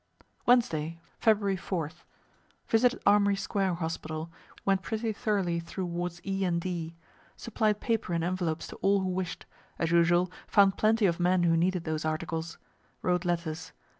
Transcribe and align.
Wednesday, 0.47 0.99
February 1.19 1.57
4th. 1.57 2.05
Visited 2.67 2.99
Armory 3.05 3.35
square 3.35 3.75
hospital, 3.75 4.31
went 4.65 4.81
pretty 4.81 5.13
thoroughly 5.13 5.59
through 5.59 5.85
wards 5.85 6.19
E 6.25 6.43
and 6.43 6.59
D. 6.59 6.95
Supplied 7.37 7.79
paper 7.81 8.11
and 8.13 8.23
envelopes 8.23 8.65
to 8.69 8.77
all 8.77 9.01
who 9.01 9.09
wish'd 9.09 9.45
as 9.77 9.91
usual, 9.91 10.31
found 10.47 10.75
plenty 10.75 11.05
of 11.05 11.19
men 11.19 11.43
who 11.43 11.55
needed 11.55 11.83
those 11.83 12.03
articles. 12.03 12.57
Wrote 13.03 13.25
letters. 13.25 13.73